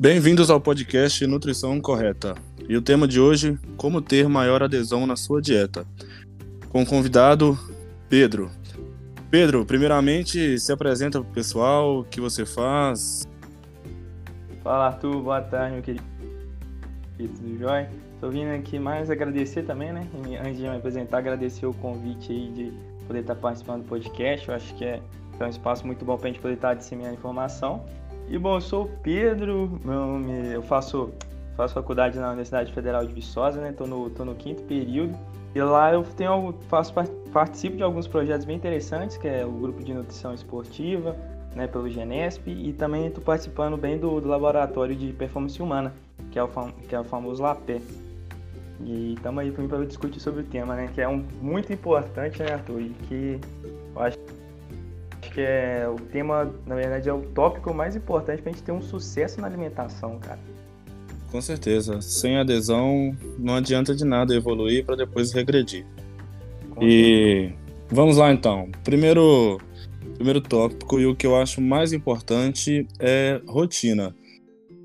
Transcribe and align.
Bem-vindos 0.00 0.48
ao 0.48 0.60
podcast 0.60 1.26
Nutrição 1.26 1.80
Correta. 1.80 2.36
E 2.68 2.76
o 2.76 2.80
tema 2.80 3.08
de 3.08 3.18
hoje, 3.18 3.58
como 3.76 4.00
ter 4.00 4.28
maior 4.28 4.62
adesão 4.62 5.04
na 5.08 5.16
sua 5.16 5.42
dieta. 5.42 5.84
Com 6.68 6.82
o 6.82 6.86
convidado 6.86 7.58
Pedro. 8.08 8.48
Pedro, 9.28 9.66
primeiramente, 9.66 10.56
se 10.60 10.70
apresenta 10.70 11.20
para 11.20 11.28
o 11.28 11.34
pessoal, 11.34 11.98
o 11.98 12.04
que 12.04 12.20
você 12.20 12.46
faz? 12.46 13.26
Fala 14.62 14.86
Arthur, 14.86 15.20
boa 15.20 15.40
tarde, 15.40 15.74
meu 15.74 15.82
querido. 15.82 16.04
Tudo 17.16 17.58
jóia? 17.58 17.90
Estou 18.14 18.30
vindo 18.30 18.50
aqui 18.50 18.78
mais 18.78 19.10
agradecer 19.10 19.64
também, 19.64 19.92
né? 19.92 20.06
Antes 20.40 20.58
de 20.58 20.62
me 20.62 20.76
apresentar, 20.76 21.18
agradecer 21.18 21.66
o 21.66 21.74
convite 21.74 22.30
aí 22.30 22.52
de 22.52 22.72
poder 23.04 23.22
estar 23.22 23.34
participando 23.34 23.82
do 23.82 23.88
podcast. 23.88 24.48
Eu 24.48 24.54
acho 24.54 24.72
que 24.76 24.84
é, 24.84 25.02
é 25.40 25.44
um 25.44 25.48
espaço 25.48 25.84
muito 25.84 26.04
bom 26.04 26.16
para 26.16 26.28
a 26.28 26.32
gente 26.32 26.40
poder 26.40 26.54
estar 26.54 26.74
disseminando 26.74 27.14
informação. 27.16 27.84
E 28.30 28.36
bom, 28.36 28.56
eu 28.56 28.60
sou 28.60 28.84
o 28.84 28.88
Pedro, 29.02 29.80
meu 29.82 29.94
nome, 29.94 30.52
eu 30.52 30.62
faço, 30.62 31.10
faço 31.56 31.72
faculdade 31.72 32.18
na 32.18 32.28
Universidade 32.28 32.70
Federal 32.74 33.06
de 33.06 33.12
Viçosa, 33.14 33.58
né? 33.58 33.72
Tô 33.72 33.86
no, 33.86 34.10
tô 34.10 34.22
no 34.22 34.34
quinto 34.34 34.62
período. 34.64 35.16
E 35.54 35.62
lá 35.62 35.94
eu 35.94 36.02
tenho, 36.02 36.54
faço, 36.68 36.92
participo 37.32 37.78
de 37.78 37.82
alguns 37.82 38.06
projetos 38.06 38.44
bem 38.44 38.54
interessantes, 38.54 39.16
que 39.16 39.26
é 39.26 39.46
o 39.46 39.50
grupo 39.50 39.82
de 39.82 39.94
nutrição 39.94 40.34
esportiva, 40.34 41.16
né, 41.56 41.66
pelo 41.66 41.88
Genesp, 41.88 42.46
e 42.46 42.74
também 42.74 43.06
estou 43.06 43.24
participando 43.24 43.78
bem 43.78 43.98
do, 43.98 44.20
do, 44.20 44.28
laboratório 44.28 44.94
de 44.94 45.10
performance 45.14 45.60
humana, 45.62 45.94
que 46.30 46.38
é 46.38 46.42
o, 46.42 46.48
fam, 46.48 46.70
que 46.86 46.94
é 46.94 47.00
o 47.00 47.04
famoso 47.04 47.42
LAPé. 47.42 47.80
E 48.80 49.14
estamos 49.14 49.42
aí 49.42 49.50
para 49.50 49.86
discutir 49.86 50.20
sobre 50.20 50.42
o 50.42 50.44
tema, 50.44 50.76
né, 50.76 50.90
que 50.94 51.00
é 51.00 51.08
um, 51.08 51.24
muito 51.40 51.72
importante, 51.72 52.42
né, 52.42 52.52
Arthur, 52.52 52.82
e 52.82 52.90
que 53.08 53.40
eu 53.96 54.02
acho 54.02 54.18
que 55.30 55.40
é 55.40 55.88
o 55.88 55.96
tema, 55.96 56.52
na 56.66 56.74
verdade, 56.74 57.08
é 57.08 57.12
o 57.12 57.20
tópico 57.20 57.72
mais 57.72 57.96
importante 57.96 58.42
para 58.42 58.50
a 58.50 58.54
gente 58.54 58.64
ter 58.64 58.72
um 58.72 58.82
sucesso 58.82 59.40
na 59.40 59.46
alimentação, 59.46 60.18
cara. 60.18 60.38
Com 61.30 61.40
certeza. 61.40 62.00
Sem 62.00 62.38
adesão, 62.38 63.16
não 63.38 63.54
adianta 63.54 63.94
de 63.94 64.04
nada 64.04 64.34
evoluir 64.34 64.84
para 64.84 64.96
depois 64.96 65.32
regredir. 65.32 65.84
Com 66.70 66.82
e 66.82 67.50
certeza. 67.50 67.54
vamos 67.90 68.16
lá 68.16 68.32
então. 68.32 68.70
Primeiro, 68.82 69.58
primeiro 70.14 70.40
tópico 70.40 70.98
e 70.98 71.06
o 71.06 71.14
que 71.14 71.26
eu 71.26 71.36
acho 71.36 71.60
mais 71.60 71.92
importante 71.92 72.86
é 72.98 73.40
rotina. 73.46 74.14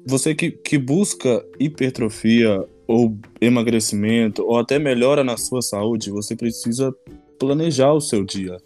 Você 0.05 0.35
que, 0.35 0.51
que 0.51 0.77
busca 0.77 1.45
hipertrofia 1.57 2.65
ou 2.85 3.17
emagrecimento 3.39 4.43
ou 4.43 4.59
até 4.59 4.77
melhora 4.77 5.23
na 5.23 5.37
sua 5.37 5.61
saúde, 5.61 6.11
você 6.11 6.35
precisa 6.35 6.93
planejar 7.39 7.93
o 7.93 8.01
seu 8.01 8.23
dia. 8.23 8.57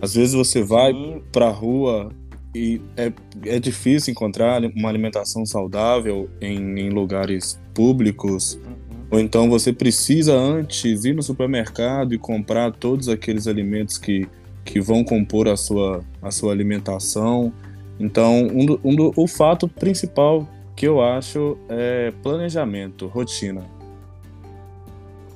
Às 0.00 0.14
vezes 0.14 0.34
você 0.34 0.62
vai 0.62 0.92
para 1.30 1.46
a 1.46 1.50
rua 1.50 2.10
e 2.54 2.80
é, 2.96 3.12
é 3.44 3.60
difícil 3.60 4.10
encontrar 4.10 4.62
uma 4.74 4.88
alimentação 4.88 5.46
saudável 5.46 6.28
em, 6.40 6.78
em 6.78 6.90
lugares 6.90 7.60
públicos. 7.74 8.54
Uhum. 8.54 8.90
Ou 9.10 9.20
então 9.20 9.50
você 9.50 9.72
precisa 9.72 10.34
antes 10.34 11.04
ir 11.04 11.14
no 11.14 11.22
supermercado 11.22 12.14
e 12.14 12.18
comprar 12.18 12.72
todos 12.72 13.08
aqueles 13.08 13.46
alimentos 13.46 13.98
que, 13.98 14.28
que 14.64 14.80
vão 14.80 15.04
compor 15.04 15.48
a 15.48 15.56
sua, 15.56 16.04
a 16.22 16.30
sua 16.30 16.52
alimentação. 16.52 17.52
Então, 17.98 18.46
um 18.46 18.64
do, 18.64 18.80
um 18.84 18.94
do, 18.94 19.12
o 19.16 19.26
fato 19.26 19.68
principal 19.68 20.48
que 20.74 20.86
eu 20.86 21.02
acho 21.02 21.58
é 21.68 22.12
planejamento, 22.22 23.06
rotina. 23.06 23.62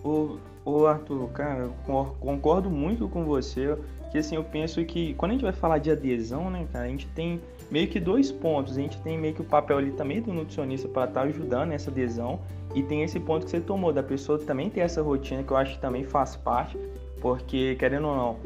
O, 0.03 0.39
o 0.65 0.87
Arthur, 0.87 1.29
cara, 1.31 1.69
concordo 2.21 2.71
muito 2.71 3.09
com 3.09 3.25
você. 3.25 3.77
Que 4.15 4.19
assim, 4.19 4.37
eu 4.37 4.45
penso 4.45 4.85
que 4.85 5.13
quando 5.15 5.33
a 5.33 5.35
gente 5.35 5.43
vai 5.43 5.53
falar 5.53 5.79
de 5.79 5.91
adesão, 5.91 6.49
né, 6.49 6.69
cara, 6.73 6.85
a 6.85 6.89
gente 6.89 7.05
tem 7.09 7.41
meio 7.69 7.89
que 7.89 7.99
dois 7.99 8.31
pontos. 8.31 8.79
A 8.79 8.81
gente 8.81 8.97
tem 9.03 9.19
meio 9.19 9.35
que 9.35 9.41
o 9.41 9.45
papel 9.45 9.77
ali 9.79 9.91
também 9.91 10.23
do 10.23 10.33
nutricionista 10.33 10.87
para 10.87 11.09
estar 11.09 11.23
tá 11.23 11.27
ajudando 11.27 11.71
nessa 11.71 11.91
adesão. 11.91 12.39
E 12.77 12.83
tem 12.85 13.03
esse 13.03 13.19
ponto 13.19 13.45
que 13.45 13.51
você 13.51 13.59
tomou, 13.59 13.93
da 13.93 14.05
pessoa 14.05 14.39
também 14.39 14.71
ter 14.71 14.83
essa 14.83 15.03
rotina, 15.03 15.43
que 15.43 15.51
eu 15.51 15.57
acho 15.57 15.75
que 15.75 15.81
também 15.81 16.05
faz 16.05 16.37
parte. 16.37 16.79
Porque, 17.21 17.75
querendo 17.75 18.07
ou 18.07 18.15
não, 18.15 18.37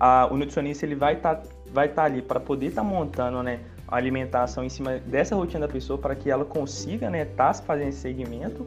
a, 0.00 0.26
o 0.28 0.36
nutricionista 0.36 0.84
ele 0.84 0.96
vai 0.96 1.14
estar 1.14 1.36
tá, 1.36 1.48
vai 1.72 1.88
tá 1.88 2.02
ali 2.02 2.20
para 2.20 2.40
poder 2.40 2.66
estar 2.66 2.82
tá 2.82 2.88
montando 2.88 3.44
né, 3.44 3.60
a 3.86 3.94
alimentação 3.94 4.64
em 4.64 4.68
cima 4.68 4.98
dessa 4.98 5.36
rotina 5.36 5.68
da 5.68 5.72
pessoa 5.72 6.00
para 6.00 6.16
que 6.16 6.32
ela 6.32 6.44
consiga 6.44 7.06
estar 7.06 7.10
né, 7.10 7.24
tá 7.26 7.54
fazendo 7.54 7.90
esse 7.90 8.00
segmento 8.00 8.66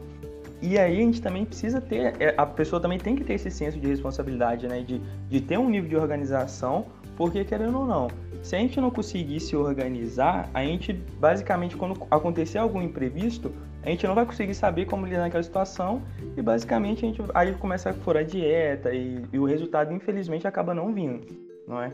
e 0.62 0.78
aí 0.78 0.98
a 0.98 1.00
gente 1.00 1.20
também 1.20 1.44
precisa 1.44 1.80
ter, 1.80 2.14
é, 2.20 2.34
a 2.36 2.46
pessoa 2.46 2.80
também 2.80 2.98
tem 2.98 3.14
que 3.14 3.24
ter 3.24 3.34
esse 3.34 3.50
senso 3.50 3.78
de 3.78 3.86
responsabilidade, 3.86 4.66
né? 4.66 4.80
De, 4.80 5.00
de 5.28 5.40
ter 5.40 5.58
um 5.58 5.68
nível 5.68 5.88
de 5.88 5.96
organização, 5.96 6.86
porque 7.16 7.44
querendo 7.44 7.78
ou 7.78 7.86
não, 7.86 8.08
se 8.42 8.56
a 8.56 8.58
gente 8.58 8.80
não 8.80 8.90
conseguir 8.90 9.40
se 9.40 9.54
organizar, 9.54 10.48
a 10.54 10.62
gente 10.64 10.92
basicamente 10.92 11.76
quando 11.76 12.06
acontecer 12.10 12.58
algum 12.58 12.80
imprevisto, 12.80 13.52
a 13.82 13.90
gente 13.90 14.06
não 14.06 14.14
vai 14.14 14.26
conseguir 14.26 14.54
saber 14.54 14.86
como 14.86 15.06
lidar 15.06 15.20
naquela 15.20 15.42
situação 15.42 16.02
e 16.36 16.42
basicamente 16.42 17.04
a 17.04 17.08
gente 17.08 17.22
aí 17.34 17.52
começa 17.54 17.90
a 17.90 17.92
furar 17.92 18.24
dieta 18.24 18.92
e, 18.92 19.22
e 19.32 19.38
o 19.38 19.44
resultado 19.44 19.92
infelizmente 19.92 20.46
acaba 20.46 20.74
não 20.74 20.92
vindo, 20.92 21.26
não 21.68 21.82
é? 21.82 21.92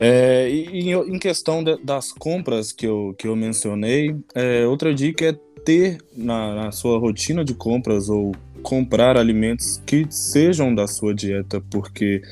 É, 0.00 0.48
e, 0.48 0.92
em 0.92 1.18
questão 1.18 1.62
de, 1.64 1.76
das 1.82 2.12
compras 2.12 2.70
que 2.70 2.86
eu, 2.86 3.14
que 3.18 3.26
eu 3.26 3.34
mencionei, 3.34 4.14
é, 4.32 4.64
outra 4.64 4.94
dica 4.94 5.30
é 5.30 5.36
ter 5.68 5.98
na, 6.16 6.54
na 6.54 6.72
sua 6.72 6.98
rotina 6.98 7.44
de 7.44 7.52
compras 7.52 8.08
ou 8.08 8.34
comprar 8.62 9.18
alimentos 9.18 9.82
que 9.84 10.06
sejam 10.08 10.74
da 10.74 10.86
sua 10.86 11.14
dieta, 11.14 11.62
porque 11.70 12.22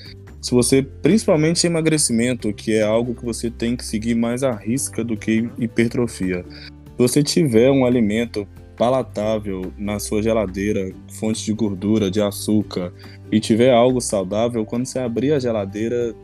se 0.40 0.52
você, 0.52 0.82
principalmente 0.82 1.66
emagrecimento, 1.66 2.50
que 2.54 2.72
é 2.72 2.82
algo 2.82 3.14
que 3.14 3.22
você 3.22 3.50
tem 3.50 3.76
que 3.76 3.84
seguir 3.84 4.14
mais 4.14 4.42
à 4.42 4.52
risca 4.52 5.04
do 5.04 5.18
que 5.18 5.50
hipertrofia. 5.58 6.46
Se 6.48 6.96
você 6.96 7.22
tiver 7.22 7.70
um 7.70 7.84
alimento 7.84 8.48
palatável 8.74 9.70
na 9.76 9.98
sua 9.98 10.22
geladeira, 10.22 10.90
fonte 11.12 11.44
de 11.44 11.52
gordura, 11.52 12.10
de 12.10 12.22
açúcar, 12.22 12.90
e 13.30 13.38
tiver 13.38 13.70
algo 13.70 14.00
saudável, 14.00 14.64
quando 14.64 14.86
você 14.86 14.98
abrir 14.98 15.32
a 15.32 15.38
geladeira, 15.38 16.14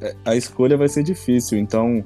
é, 0.00 0.14
a 0.24 0.36
escolha 0.36 0.76
vai 0.76 0.88
ser 0.88 1.02
difícil. 1.02 1.58
Então, 1.58 2.04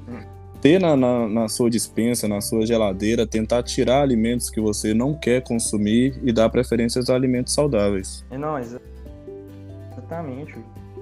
ter 0.61 0.79
na, 0.79 0.95
na, 0.95 1.27
na, 1.27 1.47
sua 1.47 1.69
dispensa, 1.69 2.27
na 2.27 2.41
sua 2.41 2.65
geladeira, 2.65 3.25
tentar 3.25 3.63
tirar 3.63 4.01
alimentos 4.01 4.49
que 4.49 4.59
você 4.59 4.93
não 4.93 5.13
quer 5.13 5.41
consumir 5.41 6.19
e 6.23 6.33
dar 6.33 6.49
preferências 6.49 7.09
a 7.09 7.15
alimentos 7.15 7.53
saudáveis. 7.53 8.25
É, 8.29 8.37
não, 8.37 8.57
exatamente. 8.59 10.55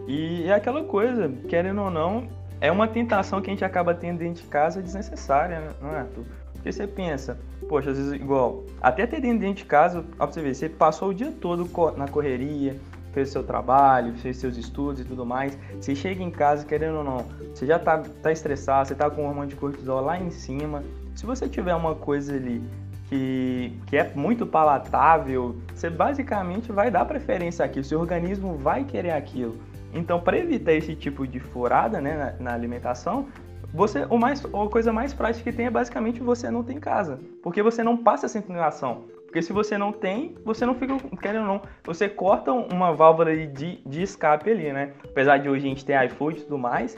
E 0.07 0.43
é 0.43 0.53
aquela 0.53 0.83
coisa, 0.83 1.31
querendo 1.49 1.81
ou 1.81 1.91
não, 1.91 2.27
é 2.61 2.71
uma 2.71 2.87
tentação 2.87 3.41
que 3.41 3.49
a 3.49 3.53
gente 3.53 3.65
acaba 3.65 3.93
tendo 3.93 4.19
dentro 4.19 4.43
de 4.43 4.49
casa 4.49 4.81
desnecessária, 4.81 5.75
não 5.81 5.91
é, 5.91 5.99
Arthur? 5.99 6.23
Porque 6.53 6.71
você 6.71 6.87
pensa, 6.87 7.37
poxa, 7.67 7.91
às 7.91 7.97
vezes 7.97 8.13
igual, 8.13 8.63
até 8.81 9.05
ter 9.05 9.21
dentro 9.21 9.53
de 9.53 9.65
casa, 9.65 10.03
ó, 10.19 10.25
pra 10.25 10.27
você 10.27 10.41
ver, 10.41 10.55
você 10.55 10.69
passou 10.69 11.09
o 11.09 11.13
dia 11.13 11.31
todo 11.31 11.69
na 11.95 12.07
correria, 12.07 12.75
fez 13.13 13.29
seu 13.29 13.43
trabalho, 13.43 14.13
fez 14.15 14.37
seus 14.37 14.57
estudos 14.57 15.01
e 15.01 15.05
tudo 15.05 15.25
mais, 15.25 15.57
você 15.79 15.95
chega 15.95 16.23
em 16.23 16.31
casa, 16.31 16.65
querendo 16.65 16.97
ou 16.97 17.03
não, 17.03 17.25
você 17.53 17.65
já 17.65 17.79
tá, 17.79 18.03
tá 18.21 18.31
estressado, 18.31 18.87
você 18.87 18.95
tá 18.95 19.09
com 19.09 19.23
o 19.23 19.27
hormônio 19.27 19.49
de 19.49 19.55
cortisol 19.55 20.01
lá 20.01 20.19
em 20.19 20.29
cima. 20.29 20.83
Se 21.15 21.25
você 21.25 21.47
tiver 21.49 21.73
uma 21.73 21.95
coisa 21.95 22.35
ali 22.35 22.61
que, 23.09 23.73
que 23.87 23.97
é 23.97 24.11
muito 24.13 24.45
palatável, 24.45 25.55
você 25.73 25.89
basicamente 25.89 26.71
vai 26.71 26.91
dar 26.91 27.05
preferência 27.05 27.65
àquilo, 27.65 27.85
seu 27.85 27.99
organismo 27.99 28.57
vai 28.57 28.83
querer 28.83 29.11
aquilo. 29.11 29.57
Então, 29.93 30.19
para 30.19 30.37
evitar 30.37 30.73
esse 30.73 30.95
tipo 30.95 31.25
de 31.25 31.39
furada 31.39 32.01
né, 32.01 32.35
na, 32.39 32.43
na 32.43 32.53
alimentação, 32.53 33.27
você, 33.73 34.05
o 34.09 34.17
mais, 34.17 34.43
a 34.45 34.69
coisa 34.69 34.93
mais 34.93 35.13
prática 35.13 35.49
que 35.49 35.55
tem 35.55 35.65
é 35.65 35.69
basicamente 35.69 36.21
você 36.21 36.49
não 36.49 36.63
tem 36.63 36.79
casa, 36.79 37.19
porque 37.41 37.61
você 37.61 37.83
não 37.83 37.97
passa 37.97 38.25
essa 38.25 38.37
inclinação. 38.37 39.05
Porque 39.37 39.45
se 39.45 39.53
você 39.53 39.77
não 39.77 39.91
tem, 39.91 40.35
você 40.43 40.65
não 40.65 40.73
fica, 40.73 40.97
querendo 41.21 41.41
ou 41.41 41.47
não, 41.47 41.61
você 41.83 42.09
corta 42.09 42.51
uma 42.51 42.91
válvula 42.91 43.35
de, 43.35 43.79
de 43.85 44.01
escape 44.01 44.49
ali, 44.49 44.73
né? 44.73 44.93
Apesar 45.03 45.37
de 45.37 45.47
hoje 45.47 45.63
a 45.63 45.69
gente 45.69 45.85
ter 45.85 46.03
iFood 46.07 46.39
e 46.39 46.43
tudo 46.45 46.57
mais. 46.57 46.97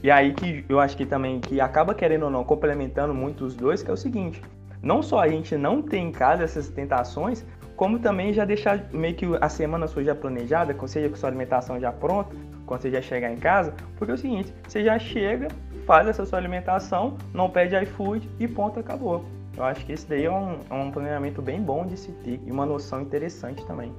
E 0.00 0.08
aí 0.08 0.32
que 0.34 0.64
eu 0.68 0.78
acho 0.78 0.96
que 0.96 1.04
também 1.04 1.40
que 1.40 1.60
acaba 1.60 1.92
querendo 1.92 2.26
ou 2.26 2.30
não 2.30 2.44
complementando 2.44 3.12
muito 3.12 3.44
os 3.44 3.56
dois, 3.56 3.82
que 3.82 3.90
é 3.90 3.92
o 3.92 3.96
seguinte, 3.96 4.40
não 4.80 5.02
só 5.02 5.18
a 5.18 5.26
gente 5.26 5.56
não 5.56 5.82
tem 5.82 6.06
em 6.06 6.12
casa 6.12 6.44
essas 6.44 6.68
tentações, 6.68 7.44
como 7.74 7.98
também 7.98 8.32
já 8.32 8.44
deixar 8.44 8.88
meio 8.92 9.16
que 9.16 9.26
a 9.40 9.48
semana 9.48 9.88
sua 9.88 10.04
já 10.04 10.14
planejada, 10.14 10.76
seja 10.86 11.08
com 11.08 11.16
sua 11.16 11.28
alimentação 11.28 11.80
já 11.80 11.90
pronta, 11.90 12.36
quando 12.66 12.82
você 12.82 12.90
já 12.92 13.02
chegar 13.02 13.32
em 13.32 13.36
casa, 13.36 13.74
porque 13.96 14.12
é 14.12 14.14
o 14.14 14.18
seguinte, 14.18 14.54
você 14.68 14.84
já 14.84 14.96
chega, 14.96 15.48
faz 15.84 16.06
essa 16.06 16.24
sua 16.24 16.38
alimentação, 16.38 17.16
não 17.32 17.50
pede 17.50 17.74
iFood 17.82 18.30
e 18.38 18.46
ponto, 18.46 18.78
acabou. 18.78 19.24
Eu 19.56 19.64
acho 19.64 19.84
que 19.86 19.92
esse 19.92 20.06
daí 20.06 20.24
é 20.24 20.30
um, 20.30 20.58
é 20.68 20.74
um 20.74 20.90
planejamento 20.90 21.40
bem 21.40 21.62
bom 21.62 21.86
de 21.86 21.96
se 21.96 22.10
ter 22.12 22.40
e 22.44 22.50
uma 22.50 22.66
noção 22.66 23.00
interessante 23.02 23.64
também. 23.66 23.92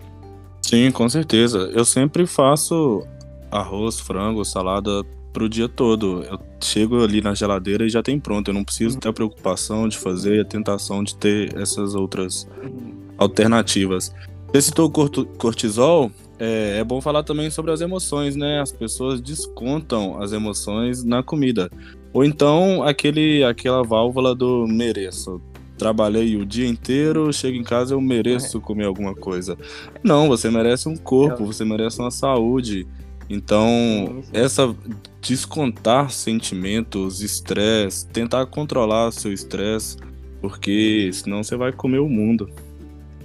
Sim, 0.61 0.91
com 0.91 1.07
certeza. 1.07 1.69
Eu 1.73 1.85
sempre 1.85 2.25
faço 2.25 3.05
arroz, 3.51 3.99
frango, 3.99 4.43
salada 4.43 5.03
pro 5.31 5.47
dia 5.47 5.69
todo. 5.69 6.23
Eu 6.23 6.39
chego 6.61 7.03
ali 7.03 7.21
na 7.21 7.33
geladeira 7.33 7.85
e 7.85 7.89
já 7.89 8.01
tem 8.01 8.19
pronto. 8.19 8.49
Eu 8.49 8.53
não 8.53 8.63
preciso 8.63 8.95
uhum. 8.95 8.99
ter 8.99 9.09
a 9.09 9.13
preocupação 9.13 9.87
de 9.87 9.97
fazer, 9.97 10.41
a 10.41 10.45
tentação 10.45 11.03
de 11.03 11.15
ter 11.15 11.55
essas 11.57 11.93
outras 11.93 12.47
uhum. 12.63 12.93
alternativas. 13.17 14.13
Você 14.47 14.61
citou 14.61 14.89
cortisol, 15.37 16.11
é, 16.39 16.79
é, 16.79 16.83
bom 16.83 16.99
falar 17.01 17.23
também 17.23 17.49
sobre 17.49 17.71
as 17.71 17.81
emoções, 17.81 18.35
né? 18.35 18.59
As 18.59 18.71
pessoas 18.71 19.21
descontam 19.21 20.21
as 20.21 20.33
emoções 20.33 21.03
na 21.03 21.23
comida. 21.23 21.69
Ou 22.13 22.23
então 22.23 22.83
aquele, 22.83 23.43
aquela 23.43 23.83
válvula 23.83 24.35
do 24.35 24.67
mereço. 24.67 25.41
Trabalhei 25.77 26.37
o 26.37 26.45
dia 26.45 26.67
inteiro, 26.67 27.31
chego 27.33 27.57
em 27.57 27.63
casa 27.63 27.93
eu 27.93 28.01
mereço 28.01 28.61
comer 28.61 28.85
alguma 28.85 29.13
coisa. 29.13 29.57
Não, 30.01 30.27
você 30.27 30.49
merece 30.49 30.87
um 30.87 30.95
corpo, 30.95 31.43
é. 31.43 31.45
você 31.45 31.65
merece 31.65 31.99
uma 31.99 32.11
saúde. 32.11 32.88
Então, 33.29 34.23
essa 34.31 34.73
descontar 35.21 36.11
sentimentos, 36.11 37.21
estresse, 37.21 38.07
tentar 38.07 38.45
controlar 38.45 39.11
seu 39.11 39.33
estresse, 39.33 39.97
porque 40.39 41.09
senão 41.11 41.43
você 41.43 41.57
vai 41.57 41.71
comer 41.73 41.99
o 41.99 42.07
mundo. 42.07 42.49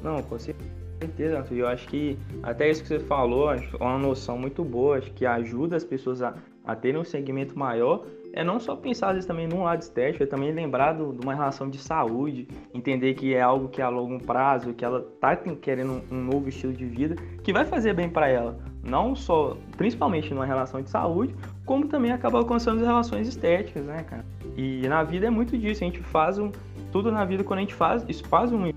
Não, 0.02 0.22
com 0.22 0.38
certeza, 0.38 0.79
Arthur. 1.06 1.56
Eu 1.56 1.68
acho 1.68 1.88
que 1.88 2.18
até 2.42 2.70
isso 2.70 2.82
que 2.82 2.88
você 2.88 3.00
falou, 3.00 3.52
é 3.52 3.60
uma 3.80 3.98
noção 3.98 4.38
muito 4.38 4.64
boa, 4.64 4.98
acho 4.98 5.12
que 5.12 5.24
ajuda 5.24 5.76
as 5.76 5.84
pessoas 5.84 6.22
a, 6.22 6.34
a 6.64 6.74
terem 6.76 7.00
um 7.00 7.04
segmento 7.04 7.58
maior. 7.58 8.04
É 8.32 8.44
não 8.44 8.60
só 8.60 8.76
pensar 8.76 9.08
às 9.08 9.14
vezes 9.14 9.26
também 9.26 9.48
num 9.48 9.64
lado 9.64 9.82
estético, 9.82 10.22
é 10.22 10.26
também 10.26 10.52
lembrar 10.52 10.92
do, 10.92 11.12
de 11.12 11.20
uma 11.20 11.34
relação 11.34 11.68
de 11.68 11.78
saúde, 11.78 12.46
entender 12.72 13.14
que 13.14 13.34
é 13.34 13.40
algo 13.40 13.68
que 13.68 13.80
é 13.80 13.84
a 13.84 13.88
longo 13.88 14.24
prazo, 14.24 14.72
que 14.72 14.84
ela 14.84 15.00
tá 15.20 15.34
querendo 15.36 15.94
um, 16.10 16.16
um 16.16 16.24
novo 16.24 16.48
estilo 16.48 16.72
de 16.72 16.84
vida, 16.84 17.16
que 17.42 17.52
vai 17.52 17.64
fazer 17.64 17.92
bem 17.92 18.08
para 18.08 18.28
ela. 18.28 18.56
Não 18.84 19.16
só, 19.16 19.56
principalmente 19.76 20.32
numa 20.32 20.46
relação 20.46 20.80
de 20.80 20.88
saúde, 20.88 21.34
como 21.66 21.88
também 21.88 22.12
acaba 22.12 22.38
alcançando 22.38 22.80
as 22.80 22.86
relações 22.86 23.26
estéticas, 23.26 23.84
né, 23.84 24.04
cara? 24.04 24.24
E 24.56 24.86
na 24.88 25.02
vida 25.02 25.26
é 25.26 25.30
muito 25.30 25.58
disso, 25.58 25.82
a 25.82 25.86
gente 25.86 26.00
faz 26.00 26.38
um. 26.38 26.52
Tudo 26.92 27.10
na 27.10 27.24
vida, 27.24 27.44
quando 27.44 27.58
a 27.58 27.62
gente 27.62 27.74
faz, 27.74 28.04
isso 28.08 28.26
faz 28.26 28.52
uma 28.52 28.68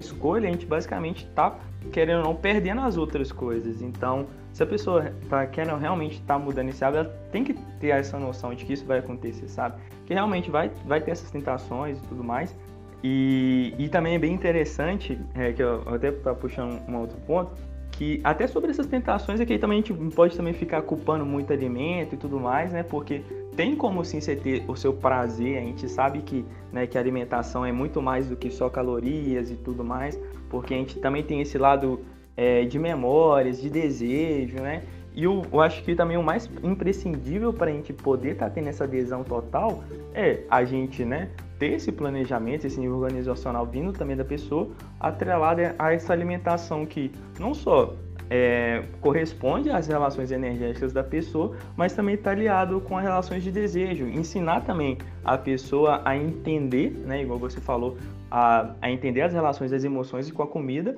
escolha, 0.00 0.48
a 0.48 0.52
gente 0.52 0.66
basicamente 0.66 1.26
tá, 1.34 1.58
querendo 1.92 2.18
ou 2.18 2.24
não, 2.24 2.34
perdendo 2.34 2.80
as 2.80 2.96
outras 2.96 3.30
coisas. 3.30 3.82
Então, 3.82 4.26
se 4.52 4.62
a 4.62 4.66
pessoa 4.66 5.12
tá 5.28 5.46
querendo 5.46 5.76
realmente 5.76 6.14
estar 6.14 6.38
tá 6.38 6.38
mudando 6.38 6.70
esse 6.70 6.84
hábito, 6.84 7.04
ela 7.04 7.16
tem 7.30 7.44
que 7.44 7.54
ter 7.78 7.88
essa 7.88 8.18
noção 8.18 8.54
de 8.54 8.64
que 8.64 8.72
isso 8.72 8.84
vai 8.84 8.98
acontecer, 8.98 9.48
sabe? 9.48 9.80
Que 10.06 10.14
realmente 10.14 10.50
vai, 10.50 10.70
vai 10.86 11.00
ter 11.00 11.12
essas 11.12 11.30
tentações 11.30 11.98
e 11.98 12.02
tudo 12.02 12.24
mais. 12.24 12.56
E, 13.02 13.74
e 13.78 13.88
também 13.88 14.14
é 14.14 14.18
bem 14.18 14.32
interessante, 14.32 15.18
é, 15.34 15.52
que 15.52 15.62
eu, 15.62 15.82
eu 15.86 15.94
até 15.94 16.10
tá 16.12 16.34
puxando 16.34 16.80
um 16.88 16.96
outro 16.98 17.16
ponto, 17.26 17.52
que 18.00 18.18
até 18.24 18.46
sobre 18.46 18.70
essas 18.70 18.86
tentações 18.86 19.40
aqui 19.40 19.58
também 19.58 19.80
a 19.80 19.82
gente 19.82 19.92
pode 20.14 20.34
também 20.34 20.54
ficar 20.54 20.80
culpando 20.80 21.26
muito 21.26 21.52
alimento 21.52 22.14
e 22.14 22.16
tudo 22.16 22.40
mais, 22.40 22.72
né? 22.72 22.82
Porque 22.82 23.20
tem 23.54 23.76
como 23.76 24.02
sim 24.06 24.22
você 24.22 24.34
ter 24.34 24.64
o 24.66 24.74
seu 24.74 24.94
prazer, 24.94 25.58
a 25.58 25.60
gente 25.60 25.86
sabe 25.86 26.22
que, 26.22 26.42
né, 26.72 26.86
que 26.86 26.96
a 26.96 27.00
alimentação 27.02 27.62
é 27.62 27.70
muito 27.70 28.00
mais 28.00 28.26
do 28.26 28.36
que 28.36 28.50
só 28.50 28.70
calorias 28.70 29.50
e 29.50 29.54
tudo 29.54 29.84
mais, 29.84 30.18
porque 30.48 30.72
a 30.72 30.78
gente 30.78 30.98
também 30.98 31.22
tem 31.22 31.42
esse 31.42 31.58
lado 31.58 32.00
é, 32.34 32.64
de 32.64 32.78
memórias, 32.78 33.60
de 33.60 33.68
desejo, 33.68 34.56
né? 34.62 34.82
E 35.14 35.24
eu, 35.24 35.42
acho 35.60 35.82
que 35.82 35.94
também 35.94 36.16
o 36.16 36.22
mais 36.22 36.48
imprescindível 36.62 37.52
para 37.52 37.70
a 37.70 37.74
gente 37.74 37.92
poder 37.92 38.32
estar 38.32 38.46
tá 38.46 38.50
tendo 38.50 38.68
essa 38.68 38.84
adesão 38.84 39.24
total 39.24 39.82
é 40.14 40.44
a 40.48 40.64
gente, 40.64 41.04
né, 41.04 41.30
ter 41.58 41.72
esse 41.72 41.90
planejamento, 41.90 42.66
esse 42.66 42.78
nível 42.78 42.98
organizacional 42.98 43.66
vindo 43.66 43.92
também 43.92 44.16
da 44.16 44.24
pessoa, 44.24 44.70
atrelado 44.98 45.60
a 45.78 45.92
essa 45.92 46.12
alimentação 46.12 46.86
que 46.86 47.10
não 47.38 47.52
só 47.54 47.94
é, 48.30 48.84
corresponde 49.00 49.68
às 49.70 49.88
relações 49.88 50.30
energéticas 50.30 50.92
da 50.92 51.02
pessoa, 51.02 51.56
mas 51.76 51.92
também 51.92 52.14
está 52.14 52.30
aliado 52.30 52.80
com 52.80 52.96
as 52.96 53.02
relações 53.02 53.42
de 53.42 53.50
desejo. 53.50 54.06
Ensinar 54.06 54.60
também 54.60 54.96
a 55.24 55.36
pessoa 55.36 56.00
a 56.04 56.16
entender, 56.16 56.92
né, 57.04 57.22
igual 57.22 57.38
você 57.38 57.60
falou, 57.60 57.98
a, 58.30 58.70
a 58.80 58.88
entender 58.88 59.22
as 59.22 59.32
relações 59.32 59.72
das 59.72 59.82
emoções 59.82 60.30
com 60.30 60.42
a 60.42 60.46
comida 60.46 60.96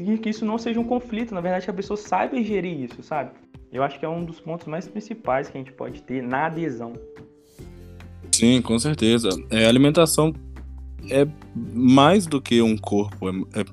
e 0.00 0.18
que 0.18 0.30
isso 0.30 0.44
não 0.44 0.58
seja 0.58 0.80
um 0.80 0.84
conflito, 0.84 1.34
na 1.34 1.40
verdade 1.40 1.64
que 1.64 1.70
a 1.70 1.74
pessoa 1.74 1.96
saiba 1.96 2.42
gerir 2.42 2.84
isso, 2.84 3.02
sabe? 3.02 3.30
Eu 3.72 3.82
acho 3.82 3.98
que 3.98 4.04
é 4.04 4.08
um 4.08 4.24
dos 4.24 4.40
pontos 4.40 4.66
mais 4.66 4.88
principais 4.88 5.48
que 5.48 5.56
a 5.56 5.60
gente 5.60 5.72
pode 5.72 6.02
ter 6.02 6.22
na 6.22 6.46
adesão. 6.46 6.92
Sim, 8.32 8.60
com 8.62 8.78
certeza. 8.78 9.28
É, 9.50 9.66
alimentação 9.66 10.34
é 11.08 11.26
mais 11.72 12.26
do 12.26 12.40
que 12.40 12.60
um 12.60 12.76
corpo, 12.76 13.28
é, 13.28 13.60
é 13.60 13.64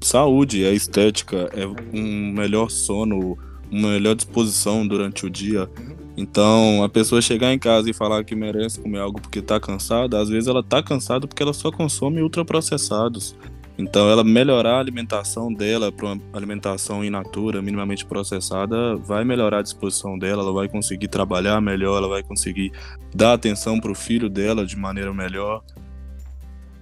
saúde, 0.00 0.64
é 0.64 0.72
estética, 0.72 1.48
é 1.54 1.66
um 1.66 2.32
melhor 2.32 2.70
sono, 2.70 3.38
uma 3.70 3.90
melhor 3.90 4.14
disposição 4.14 4.86
durante 4.86 5.24
o 5.24 5.30
dia. 5.30 5.68
Então, 6.16 6.82
a 6.84 6.88
pessoa 6.88 7.20
chegar 7.20 7.52
em 7.52 7.58
casa 7.58 7.90
e 7.90 7.92
falar 7.92 8.22
que 8.24 8.36
merece 8.36 8.80
comer 8.80 9.00
algo 9.00 9.20
porque 9.20 9.42
tá 9.42 9.58
cansada, 9.58 10.20
às 10.20 10.28
vezes 10.28 10.48
ela 10.48 10.62
tá 10.62 10.82
cansada 10.82 11.26
porque 11.26 11.42
ela 11.42 11.52
só 11.52 11.72
consome 11.72 12.22
ultraprocessados. 12.22 13.36
Então, 13.76 14.08
ela 14.08 14.22
melhorar 14.22 14.76
a 14.76 14.78
alimentação 14.78 15.52
dela 15.52 15.90
para 15.90 16.06
uma 16.06 16.20
alimentação 16.32 17.04
in 17.04 17.10
natura, 17.10 17.60
minimamente 17.60 18.06
processada, 18.06 18.96
vai 18.96 19.24
melhorar 19.24 19.58
a 19.58 19.62
disposição 19.62 20.16
dela, 20.16 20.42
ela 20.42 20.52
vai 20.52 20.68
conseguir 20.68 21.08
trabalhar 21.08 21.60
melhor, 21.60 21.98
ela 21.98 22.08
vai 22.08 22.22
conseguir 22.22 22.70
dar 23.12 23.32
atenção 23.32 23.80
para 23.80 23.90
o 23.90 23.94
filho 23.94 24.28
dela 24.28 24.64
de 24.64 24.76
maneira 24.76 25.12
melhor. 25.12 25.62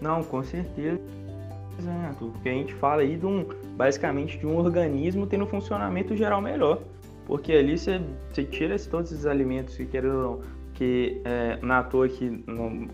Não, 0.01 0.23
com 0.23 0.43
certeza. 0.43 1.01
Porque 2.19 2.49
a 2.49 2.53
gente 2.53 2.75
fala 2.75 3.03
aí 3.03 3.17
de 3.17 3.25
um, 3.25 3.47
basicamente 3.77 4.39
de 4.39 4.47
um 4.47 4.59
organismo 4.59 5.27
tendo 5.27 5.45
um 5.45 5.47
funcionamento 5.47 6.15
geral 6.15 6.43
melhor. 6.43 6.81
Porque 7.27 7.53
ali 7.53 7.79
você, 7.79 8.01
você 8.31 8.45
tira 8.45 8.77
todos 8.79 9.13
esses 9.13 9.27
alimentos 9.27 9.77
que 9.77 9.87
querendo 9.87 10.41
que 10.75 11.21
é, 11.25 11.59
na 11.63 11.83
toa 11.83 12.09
que 12.09 12.43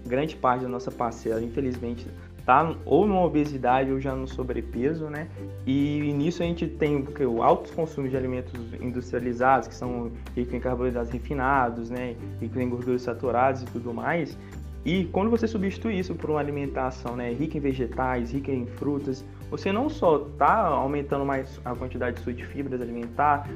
grande 0.06 0.36
parte 0.36 0.62
da 0.62 0.68
nossa 0.68 0.90
parcela, 0.90 1.42
infelizmente, 1.42 2.06
tá 2.48 2.74
ou 2.86 3.06
numa 3.06 3.22
obesidade 3.22 3.92
ou 3.92 4.00
já 4.00 4.14
no 4.14 4.26
sobrepeso, 4.26 5.10
né? 5.10 5.28
E 5.66 6.14
nisso 6.16 6.42
a 6.42 6.46
gente 6.46 6.66
tem 6.66 6.96
o, 6.96 7.30
o 7.30 7.42
alto 7.42 7.70
consumo 7.74 8.08
de 8.08 8.16
alimentos 8.16 8.54
industrializados, 8.80 9.68
que 9.68 9.74
são 9.74 10.10
ricos 10.34 10.54
em 10.54 10.58
carboidratos 10.58 11.12
refinados, 11.12 11.90
né? 11.90 12.16
Ricos 12.40 12.56
em 12.56 12.66
gorduras 12.66 13.02
saturadas 13.02 13.60
e 13.60 13.66
tudo 13.66 13.92
mais. 13.92 14.38
E 14.82 15.04
quando 15.12 15.28
você 15.28 15.46
substitui 15.46 15.98
isso 15.98 16.14
por 16.14 16.30
uma 16.30 16.40
alimentação 16.40 17.14
né, 17.14 17.30
rica 17.34 17.58
em 17.58 17.60
vegetais, 17.60 18.32
rica 18.32 18.50
em 18.50 18.64
frutas, 18.64 19.22
você 19.50 19.70
não 19.70 19.90
só 19.90 20.26
está 20.28 20.68
aumentando 20.68 21.26
mais 21.26 21.60
a 21.66 21.74
quantidade 21.74 22.24
de 22.32 22.46
fibras 22.46 22.80
alimentares, 22.80 23.52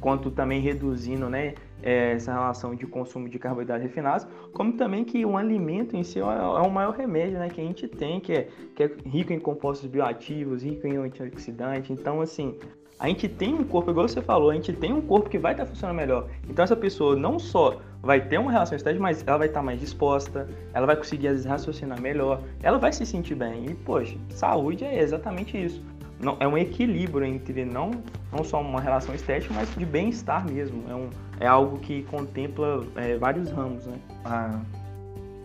quanto 0.00 0.30
também 0.30 0.60
reduzindo 0.60 1.28
né, 1.28 1.54
é, 1.82 2.12
essa 2.12 2.32
relação 2.32 2.74
de 2.74 2.86
consumo 2.86 3.28
de 3.28 3.38
carboidratos 3.38 3.82
refinados, 3.82 4.26
como 4.52 4.72
também 4.72 5.04
que 5.04 5.24
o 5.24 5.36
alimento 5.36 5.96
em 5.96 6.02
si 6.02 6.18
é, 6.18 6.22
é 6.22 6.24
o 6.24 6.70
maior 6.70 6.94
remédio 6.94 7.38
né, 7.38 7.48
que 7.48 7.60
a 7.60 7.64
gente 7.64 7.88
tem, 7.88 8.20
que 8.20 8.32
é, 8.32 8.48
que 8.74 8.82
é 8.82 8.90
rico 9.04 9.32
em 9.32 9.38
compostos 9.38 9.88
bioativos, 9.88 10.62
rico 10.62 10.86
em 10.86 10.96
antioxidantes. 10.96 11.90
Então, 11.90 12.20
assim, 12.20 12.56
a 12.98 13.08
gente 13.08 13.28
tem 13.28 13.54
um 13.54 13.64
corpo, 13.64 13.90
igual 13.90 14.08
você 14.08 14.22
falou, 14.22 14.50
a 14.50 14.54
gente 14.54 14.72
tem 14.72 14.92
um 14.92 15.02
corpo 15.02 15.28
que 15.28 15.38
vai 15.38 15.52
estar 15.52 15.66
funcionando 15.66 15.96
melhor. 15.96 16.28
Então, 16.48 16.62
essa 16.64 16.76
pessoa 16.76 17.14
não 17.14 17.38
só 17.38 17.78
vai 18.02 18.20
ter 18.20 18.38
uma 18.38 18.50
relação 18.50 18.76
estética, 18.76 19.02
mas 19.02 19.22
ela 19.26 19.38
vai 19.38 19.48
estar 19.48 19.62
mais 19.62 19.80
disposta, 19.80 20.48
ela 20.72 20.86
vai 20.86 20.96
conseguir, 20.96 21.28
às 21.28 21.34
vezes, 21.34 21.46
raciocinar 21.46 22.00
melhor, 22.00 22.40
ela 22.62 22.78
vai 22.78 22.92
se 22.92 23.04
sentir 23.04 23.34
bem. 23.34 23.66
E, 23.66 23.74
poxa, 23.74 24.16
saúde 24.30 24.84
é 24.84 25.00
exatamente 25.00 25.62
isso 25.62 25.82
não, 26.18 26.36
é 26.40 26.48
um 26.48 26.56
equilíbrio 26.56 27.26
entre 27.26 27.64
não, 27.64 27.90
não 28.32 28.42
só 28.42 28.60
uma 28.60 28.80
relação 28.80 29.14
estética, 29.14 29.52
mas 29.54 29.68
de 29.74 29.84
bem-estar 29.84 30.50
mesmo. 30.50 30.84
É, 30.88 30.94
um, 30.94 31.10
é 31.40 31.46
algo 31.46 31.78
que 31.78 32.02
contempla 32.04 32.84
é, 32.96 33.16
vários 33.16 33.50
ramos, 33.50 33.84
né? 33.84 33.98
Ah. 34.24 34.60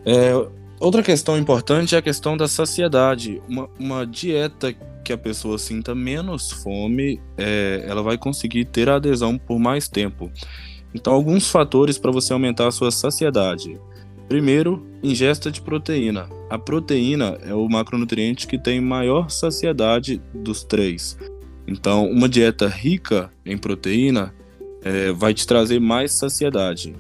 É, 0.06 0.32
outra 0.80 1.04
questão 1.04 1.38
importante 1.38 1.96
é 1.96 1.98
a 1.98 2.02
questão 2.02 2.38
da 2.38 2.48
saciedade. 2.48 3.42
Uma, 3.48 3.70
uma 3.78 4.06
dieta 4.06 4.74
que 5.04 5.12
a 5.12 5.18
pessoa 5.18 5.58
sinta 5.58 5.94
menos 5.94 6.52
fome, 6.52 7.20
é, 7.38 7.84
ela 7.88 8.02
vai 8.02 8.18
conseguir 8.18 8.66
ter 8.66 8.90
adesão 8.90 9.38
por 9.38 9.60
mais 9.60 9.88
tempo. 9.88 10.32
Então, 10.94 11.14
alguns 11.14 11.50
fatores 11.50 11.98
para 11.98 12.12
você 12.12 12.34
aumentar 12.34 12.68
a 12.68 12.72
sua 12.72 12.92
saciedade. 12.92 13.80
Primeiro, 14.32 14.82
ingesta 15.04 15.52
de 15.52 15.60
proteína. 15.60 16.30
A 16.50 16.58
proteína 16.58 17.38
é 17.42 17.54
o 17.54 17.68
macronutriente 17.68 18.48
que 18.48 18.58
tem 18.58 18.80
maior 18.80 19.30
saciedade 19.30 20.22
dos 20.34 20.64
três. 20.64 21.18
Então, 21.68 22.10
uma 22.10 22.30
dieta 22.30 22.66
rica 22.66 23.30
em 23.46 23.58
proteína 23.58 24.34
é, 24.84 25.12
vai 25.12 25.34
te 25.34 25.46
trazer 25.46 25.82
mais 25.82 26.14
saciedade. 26.14 26.96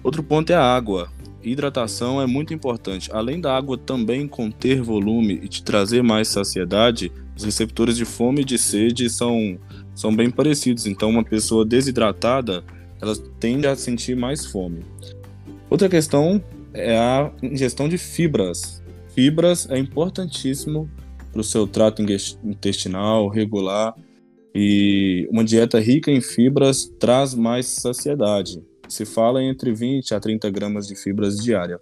Outro 0.00 0.22
ponto 0.22 0.50
é 0.50 0.54
a 0.54 0.62
água. 0.62 1.10
Hidratação 1.42 2.22
é 2.22 2.26
muito 2.26 2.54
importante. 2.54 3.10
Além 3.12 3.40
da 3.40 3.56
água 3.56 3.76
também 3.76 4.28
conter 4.28 4.80
volume 4.80 5.40
e 5.42 5.48
te 5.48 5.64
trazer 5.64 6.04
mais 6.04 6.28
saciedade, 6.28 7.10
os 7.36 7.42
receptores 7.42 7.96
de 7.96 8.04
fome 8.04 8.42
e 8.42 8.44
de 8.44 8.58
sede 8.58 9.10
são, 9.10 9.58
são 9.92 10.14
bem 10.14 10.30
parecidos. 10.30 10.86
Então, 10.86 11.10
uma 11.10 11.24
pessoa 11.24 11.66
desidratada, 11.66 12.62
ela 13.02 13.16
tende 13.40 13.66
a 13.66 13.74
sentir 13.74 14.14
mais 14.14 14.46
fome. 14.46 14.84
Outra 15.68 15.88
questão 15.88 16.40
é 16.76 16.96
a 16.96 17.32
ingestão 17.42 17.88
de 17.88 17.98
fibras. 17.98 18.82
Fibras 19.14 19.68
é 19.70 19.78
importantíssimo 19.78 20.88
para 21.32 21.40
o 21.40 21.44
seu 21.44 21.66
trato 21.66 22.02
intestinal 22.02 23.28
regular 23.28 23.94
e 24.54 25.28
uma 25.30 25.44
dieta 25.44 25.78
rica 25.78 26.10
em 26.10 26.20
fibras 26.20 26.86
traz 26.98 27.34
mais 27.34 27.66
saciedade. 27.66 28.62
Se 28.88 29.04
fala 29.04 29.42
entre 29.42 29.72
20 29.72 30.14
a 30.14 30.20
30 30.20 30.48
gramas 30.50 30.86
de 30.86 30.94
fibras 30.94 31.36
diária. 31.36 31.78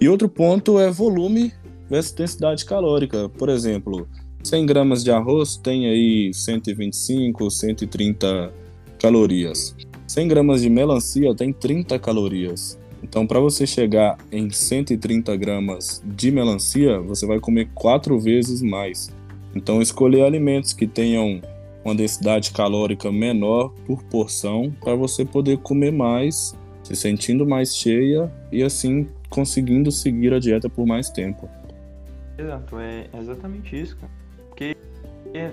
E 0.00 0.08
outro 0.08 0.28
ponto 0.28 0.78
é 0.78 0.90
volume 0.90 1.52
versus 1.88 2.12
densidade 2.12 2.64
calórica. 2.64 3.28
Por 3.28 3.48
exemplo, 3.48 4.08
100 4.42 4.66
gramas 4.66 5.04
de 5.04 5.10
arroz 5.10 5.56
tem 5.56 5.86
aí 5.86 6.34
125, 6.34 7.50
130 7.50 8.52
calorias. 8.98 9.74
100 10.06 10.28
gramas 10.28 10.60
de 10.62 10.68
melancia 10.68 11.34
tem 11.34 11.52
30 11.52 11.98
calorias. 11.98 12.78
Então, 13.04 13.26
para 13.26 13.38
você 13.38 13.66
chegar 13.66 14.16
em 14.32 14.48
130 14.48 15.36
gramas 15.36 16.02
de 16.06 16.30
melancia, 16.30 16.98
você 17.00 17.26
vai 17.26 17.38
comer 17.38 17.68
quatro 17.74 18.18
vezes 18.18 18.62
mais. 18.62 19.14
Então, 19.54 19.82
escolher 19.82 20.22
alimentos 20.22 20.72
que 20.72 20.86
tenham 20.86 21.42
uma 21.84 21.94
densidade 21.94 22.50
calórica 22.50 23.12
menor 23.12 23.74
por 23.86 24.02
porção 24.04 24.74
para 24.82 24.94
você 24.94 25.22
poder 25.22 25.58
comer 25.58 25.92
mais, 25.92 26.56
se 26.82 26.96
sentindo 26.96 27.46
mais 27.46 27.76
cheia 27.76 28.32
e 28.50 28.62
assim 28.62 29.06
conseguindo 29.28 29.92
seguir 29.92 30.32
a 30.32 30.38
dieta 30.38 30.70
por 30.70 30.86
mais 30.86 31.10
tempo. 31.10 31.46
Exato, 32.38 32.78
é 32.78 33.06
exatamente 33.20 33.78
isso, 33.78 33.98
cara. 33.98 34.10
Porque 34.48 34.74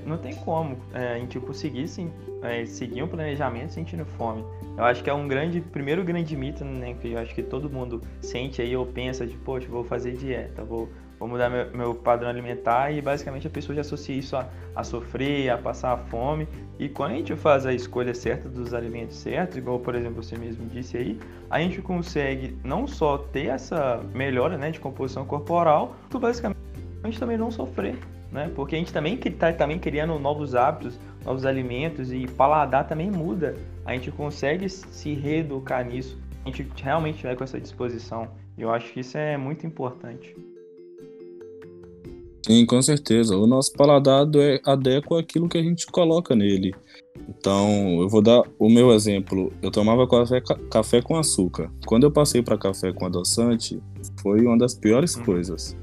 não 0.06 0.18
tem 0.18 0.36
como 0.36 0.78
é, 0.94 1.14
a 1.14 1.18
gente 1.18 1.40
conseguir 1.40 1.88
sim, 1.88 2.12
é, 2.42 2.66
seguir 2.66 3.04
um 3.04 3.08
planejamento 3.08 3.72
sentindo 3.72 4.06
fome. 4.06 4.44
Eu 4.78 4.84
acho 4.84 5.04
que 5.04 5.10
é 5.10 5.14
um 5.14 5.28
grande, 5.28 5.60
primeiro 5.60 6.04
grande 6.04 6.36
mito, 6.36 6.64
né, 6.64 6.94
que 6.94 7.12
eu 7.12 7.20
acho 7.20 7.34
que 7.34 7.44
todo 7.44 7.70
mundo 7.70 8.02
sente 8.22 8.62
aí 8.62 8.76
ou 8.76 8.86
pensa 8.86 9.26
de, 9.26 9.36
poxa, 9.38 9.68
vou 9.68 9.84
fazer 9.84 10.14
dieta, 10.14 10.64
vou 10.64 10.90
vou 11.22 11.30
mudar 11.30 11.52
meu, 11.52 11.70
meu, 11.72 11.94
padrão 11.94 12.32
alimentar 12.32 12.92
e 12.92 13.00
basicamente 13.00 13.46
a 13.46 13.50
pessoa 13.50 13.76
já 13.76 13.82
associa 13.82 14.16
isso 14.16 14.36
a, 14.36 14.50
a, 14.76 14.84
sofrer, 14.84 15.52
a 15.52 15.58
passar 15.58 15.96
fome. 16.10 16.48
E 16.80 16.90
quando 16.90 17.12
a 17.12 17.14
gente 17.14 17.36
faz 17.36 17.64
a 17.64 17.72
escolha 17.72 18.12
certa 18.16 18.50
dos 18.50 18.74
alimentos 18.74 19.18
certos, 19.18 19.56
igual 19.56 19.80
por 19.80 19.94
exemplo 19.94 20.24
você 20.24 20.36
mesmo 20.36 20.68
disse 20.68 20.98
aí, 20.98 21.20
a 21.48 21.60
gente 21.60 21.80
consegue 21.80 22.58
não 22.64 22.88
só 22.88 23.20
ter 23.20 23.50
essa 23.50 24.04
melhora 24.16 24.58
né, 24.58 24.72
de 24.72 24.80
composição 24.80 25.24
corporal, 25.24 25.96
tu 26.10 26.18
basicamente 26.18 27.20
também 27.20 27.38
não 27.38 27.52
sofrer. 27.52 27.96
Né? 28.32 28.50
Porque 28.56 28.76
a 28.76 28.80
gente 28.80 28.94
também 28.94 29.20
está 29.24 29.52
também 29.52 29.78
criando 29.78 30.18
novos 30.18 30.56
hábitos, 30.56 30.98
novos 31.26 31.46
alimentos 31.46 32.14
e 32.14 32.28
paladar 32.28 32.88
também 32.88 33.12
muda. 33.12 33.56
A 33.86 33.94
gente 33.94 34.10
consegue 34.12 34.70
se 34.70 35.14
reeducar 35.14 35.86
nisso. 35.86 36.18
A 36.46 36.50
gente 36.50 36.66
realmente 36.82 37.24
vai 37.24 37.36
com 37.36 37.44
essa 37.44 37.60
disposição. 37.60 38.28
Eu 38.58 38.72
acho 38.72 38.94
que 38.94 39.02
isso 39.02 39.18
é 39.18 39.38
muito 39.38 39.68
importante. 39.68 40.36
Sim, 42.46 42.66
com 42.66 42.82
certeza. 42.82 43.38
O 43.38 43.46
nosso 43.46 43.72
paladar 43.74 44.28
é 44.36 44.60
adequa 44.66 45.20
àquilo 45.20 45.48
que 45.48 45.58
a 45.58 45.64
gente 45.64 45.86
coloca 45.88 46.36
nele. 46.36 46.74
Então, 47.30 48.02
eu 48.02 48.10
vou 48.10 48.22
dar 48.22 48.44
o 48.58 48.70
meu 48.70 48.92
exemplo. 48.92 49.54
Eu 49.62 49.70
tomava 49.70 50.08
café, 50.08 50.42
café 50.70 51.02
com 51.02 51.16
açúcar. 51.16 51.72
Quando 51.86 52.04
eu 52.04 52.12
passei 52.12 52.42
para 52.42 52.58
café 52.58 52.92
com 52.92 53.06
adoçante, 53.06 53.82
foi 54.22 54.42
uma 54.42 54.58
das 54.58 54.74
piores 54.74 55.16
uhum. 55.16 55.26
coisas. 55.26 55.78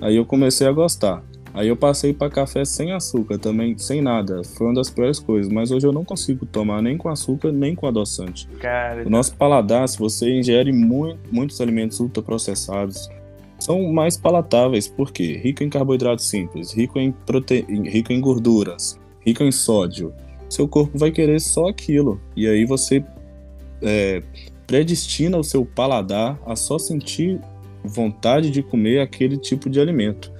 Aí 0.00 0.16
eu 0.16 0.24
comecei 0.24 0.66
a 0.66 0.72
gostar. 0.72 1.22
Aí 1.54 1.68
eu 1.68 1.76
passei 1.76 2.12
para 2.12 2.30
café 2.30 2.64
sem 2.64 2.92
açúcar 2.92 3.38
também, 3.38 3.76
sem 3.78 4.00
nada. 4.00 4.42
Foi 4.44 4.66
uma 4.66 4.74
das 4.74 4.90
piores 4.90 5.18
coisas. 5.18 5.50
Mas 5.50 5.70
hoje 5.70 5.86
eu 5.86 5.92
não 5.92 6.04
consigo 6.04 6.46
tomar 6.46 6.82
nem 6.82 6.96
com 6.96 7.08
açúcar 7.08 7.50
nem 7.52 7.74
com 7.74 7.86
adoçante. 7.86 8.46
Cara, 8.60 9.06
o 9.06 9.10
nosso 9.10 9.34
paladar, 9.36 9.88
se 9.88 9.98
você 9.98 10.30
ingere 10.30 10.72
muito, 10.72 11.18
muitos 11.32 11.60
alimentos 11.60 11.98
ultraprocessados, 12.00 13.08
são 13.58 13.92
mais 13.92 14.16
palatáveis, 14.16 14.86
porque 14.86 15.36
rico 15.36 15.64
em 15.64 15.68
carboidratos 15.68 16.26
simples, 16.26 16.72
rico 16.72 16.98
em, 16.98 17.10
prote... 17.10 17.66
rico 17.68 18.12
em 18.12 18.20
gorduras, 18.20 18.98
rico 19.20 19.42
em 19.42 19.50
sódio. 19.50 20.12
Seu 20.48 20.68
corpo 20.68 20.96
vai 20.96 21.10
querer 21.10 21.40
só 21.40 21.68
aquilo. 21.68 22.20
E 22.36 22.46
aí 22.46 22.64
você 22.64 23.04
é, 23.82 24.22
predestina 24.66 25.36
o 25.36 25.44
seu 25.44 25.64
paladar 25.64 26.38
a 26.46 26.54
só 26.54 26.78
sentir 26.78 27.40
vontade 27.84 28.50
de 28.50 28.62
comer 28.62 29.00
aquele 29.00 29.36
tipo 29.36 29.68
de 29.68 29.80
alimento. 29.80 30.32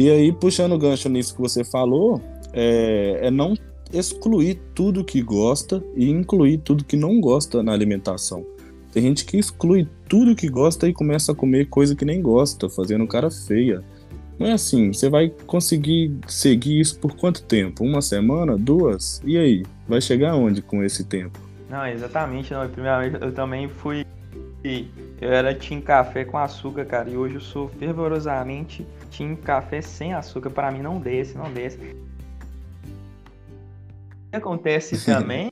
E 0.00 0.10
aí, 0.10 0.32
puxando 0.32 0.72
o 0.72 0.78
gancho 0.78 1.10
nisso 1.10 1.34
que 1.34 1.42
você 1.42 1.62
falou, 1.62 2.22
é, 2.54 3.18
é 3.26 3.30
não 3.30 3.54
excluir 3.92 4.58
tudo 4.74 5.04
que 5.04 5.20
gosta 5.20 5.84
e 5.94 6.08
incluir 6.08 6.56
tudo 6.56 6.86
que 6.86 6.96
não 6.96 7.20
gosta 7.20 7.62
na 7.62 7.74
alimentação. 7.74 8.42
Tem 8.94 9.02
gente 9.02 9.26
que 9.26 9.36
exclui 9.36 9.86
tudo 10.08 10.34
que 10.34 10.48
gosta 10.48 10.88
e 10.88 10.94
começa 10.94 11.32
a 11.32 11.34
comer 11.34 11.68
coisa 11.68 11.94
que 11.94 12.06
nem 12.06 12.22
gosta, 12.22 12.70
fazendo 12.70 13.06
cara 13.06 13.30
feia. 13.30 13.84
Não 14.38 14.46
é 14.46 14.52
assim, 14.52 14.90
você 14.90 15.10
vai 15.10 15.28
conseguir 15.46 16.16
seguir 16.26 16.80
isso 16.80 16.98
por 16.98 17.14
quanto 17.14 17.42
tempo? 17.42 17.84
Uma 17.84 18.00
semana? 18.00 18.56
Duas? 18.56 19.20
E 19.22 19.36
aí? 19.36 19.64
Vai 19.86 20.00
chegar 20.00 20.34
onde 20.34 20.62
com 20.62 20.82
esse 20.82 21.04
tempo? 21.04 21.38
Não, 21.68 21.86
exatamente. 21.86 22.54
Não. 22.54 22.66
Primeiramente, 22.70 23.22
eu 23.22 23.32
também 23.32 23.68
fui. 23.68 24.06
Eu 25.20 25.32
era 25.32 25.54
Team 25.54 25.80
Café 25.80 26.24
com 26.24 26.36
açúcar, 26.38 26.84
cara. 26.84 27.08
E 27.08 27.16
hoje 27.16 27.36
eu 27.36 27.40
sou 27.40 27.68
fervorosamente 27.68 28.86
Team 29.16 29.36
Café 29.36 29.80
sem 29.80 30.12
açúcar. 30.12 30.50
Para 30.50 30.70
mim, 30.70 30.80
não 30.80 31.00
desce, 31.00 31.36
não 31.36 31.52
desce. 31.52 31.78
O 34.26 34.30
que 34.30 34.36
acontece 34.36 35.02
também 35.04 35.50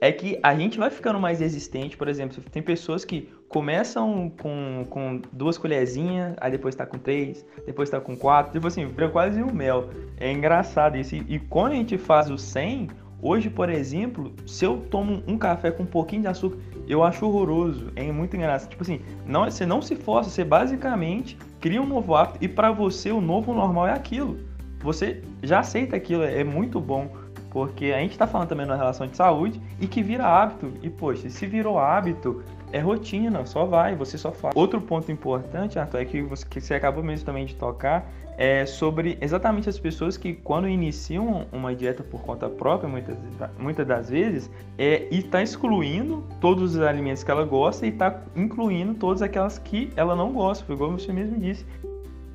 é 0.00 0.12
que 0.12 0.38
a 0.42 0.54
gente 0.54 0.78
vai 0.78 0.90
ficando 0.90 1.18
mais 1.18 1.40
resistente, 1.40 1.96
por 1.96 2.08
exemplo, 2.08 2.42
tem 2.50 2.62
pessoas 2.62 3.04
que 3.04 3.28
começam 3.48 4.30
com, 4.40 4.86
com 4.88 5.20
duas 5.32 5.58
colherzinhas, 5.58 6.34
aí 6.38 6.50
depois 6.50 6.74
tá 6.74 6.86
com 6.86 6.98
três, 6.98 7.44
depois 7.66 7.90
tá 7.90 8.00
com 8.00 8.16
quatro, 8.16 8.52
tipo 8.52 8.66
assim, 8.66 8.86
vira 8.86 9.08
quase 9.08 9.42
um 9.42 9.52
mel. 9.52 9.90
É 10.16 10.30
engraçado 10.30 10.96
isso. 10.96 11.14
E, 11.16 11.24
e 11.28 11.38
quando 11.38 11.72
a 11.72 11.76
gente 11.76 11.98
faz 11.98 12.30
o 12.30 12.38
100, 12.38 12.88
hoje, 13.20 13.50
por 13.50 13.68
exemplo, 13.68 14.32
se 14.46 14.64
eu 14.64 14.78
tomo 14.90 15.22
um 15.26 15.36
café 15.36 15.70
com 15.70 15.82
um 15.82 15.86
pouquinho 15.86 16.22
de 16.22 16.28
açúcar, 16.28 16.58
eu 16.88 17.02
acho 17.02 17.26
horroroso. 17.26 17.92
É 17.94 18.10
muito 18.10 18.36
engraçado. 18.36 18.70
Tipo 18.70 18.82
assim, 18.82 19.00
não, 19.26 19.44
você 19.44 19.66
não 19.66 19.82
se 19.82 19.94
força, 19.94 20.30
você 20.30 20.44
basicamente 20.44 21.36
cria 21.60 21.82
um 21.82 21.86
novo 21.86 22.14
hábito 22.14 22.38
e 22.40 22.48
para 22.48 22.70
você 22.70 23.10
o 23.10 23.20
novo 23.20 23.52
normal 23.52 23.86
é 23.86 23.92
aquilo. 23.92 24.38
Você 24.80 25.22
já 25.42 25.60
aceita 25.60 25.96
aquilo, 25.96 26.22
é 26.22 26.44
muito 26.44 26.80
bom. 26.80 27.10
Porque 27.50 27.86
a 27.86 27.98
gente 27.98 28.12
está 28.12 28.26
falando 28.26 28.48
também 28.48 28.66
numa 28.66 28.76
relação 28.76 29.06
de 29.06 29.16
saúde 29.16 29.60
e 29.80 29.86
que 29.86 30.02
vira 30.02 30.26
hábito. 30.26 30.72
E, 30.82 30.90
poxa, 30.90 31.30
se 31.30 31.46
virou 31.46 31.78
hábito, 31.78 32.42
é 32.72 32.80
rotina, 32.80 33.44
só 33.46 33.64
vai, 33.64 33.94
você 33.94 34.18
só 34.18 34.32
faz. 34.32 34.54
Outro 34.56 34.80
ponto 34.80 35.10
importante, 35.10 35.78
Arthur, 35.78 36.00
é 36.00 36.04
que 36.04 36.22
você, 36.22 36.46
que 36.46 36.60
você 36.60 36.74
acabou 36.74 37.02
mesmo 37.02 37.26
também 37.26 37.46
de 37.46 37.54
tocar, 37.54 38.10
é 38.36 38.64
sobre 38.64 39.18
exatamente 39.20 39.68
as 39.68 39.78
pessoas 39.78 40.16
que, 40.16 40.32
quando 40.32 40.68
iniciam 40.68 41.46
uma 41.52 41.74
dieta 41.74 42.04
por 42.04 42.22
conta 42.22 42.48
própria, 42.48 42.88
muitas, 42.88 43.16
muitas 43.58 43.84
das 43.84 44.10
vezes, 44.10 44.48
é, 44.78 45.08
está 45.10 45.42
excluindo 45.42 46.24
todos 46.40 46.76
os 46.76 46.80
alimentos 46.80 47.24
que 47.24 47.30
ela 47.30 47.44
gosta 47.44 47.84
e 47.84 47.88
está 47.88 48.22
incluindo 48.36 48.94
todas 48.94 49.22
aquelas 49.22 49.58
que 49.58 49.90
ela 49.96 50.14
não 50.14 50.32
gosta, 50.32 50.72
igual 50.72 50.92
você 50.92 51.12
mesmo 51.12 51.36
disse. 51.36 51.66